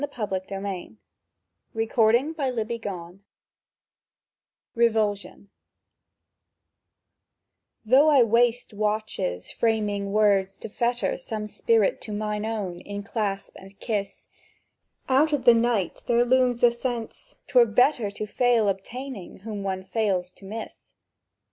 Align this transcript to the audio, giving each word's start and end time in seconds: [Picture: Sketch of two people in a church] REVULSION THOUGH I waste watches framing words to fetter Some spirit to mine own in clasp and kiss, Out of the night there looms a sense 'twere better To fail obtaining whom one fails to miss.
[Picture: 0.01 0.09
Sketch 0.43 0.51
of 0.51 0.63
two 0.63 0.97
people 1.75 2.07
in 2.09 2.55
a 2.57 2.79
church] 2.79 3.19
REVULSION 4.73 5.51
THOUGH 7.85 8.09
I 8.09 8.23
waste 8.23 8.73
watches 8.73 9.51
framing 9.51 10.11
words 10.11 10.57
to 10.57 10.69
fetter 10.69 11.19
Some 11.19 11.45
spirit 11.45 12.01
to 12.01 12.11
mine 12.11 12.47
own 12.47 12.79
in 12.79 13.03
clasp 13.03 13.55
and 13.59 13.79
kiss, 13.79 14.27
Out 15.07 15.33
of 15.33 15.45
the 15.45 15.53
night 15.53 16.01
there 16.07 16.25
looms 16.25 16.63
a 16.63 16.71
sense 16.71 17.37
'twere 17.45 17.67
better 17.67 18.09
To 18.09 18.25
fail 18.25 18.69
obtaining 18.69 19.41
whom 19.41 19.61
one 19.61 19.83
fails 19.83 20.31
to 20.31 20.45
miss. 20.45 20.95